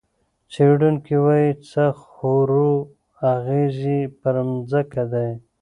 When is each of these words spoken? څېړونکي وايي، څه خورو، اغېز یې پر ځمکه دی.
څېړونکي 0.51 1.15
وايي، 1.23 1.51
څه 1.69 1.83
خورو، 2.01 2.69
اغېز 3.33 3.75
یې 3.89 3.99
پر 4.21 4.35
ځمکه 4.69 5.03
دی. 5.11 5.29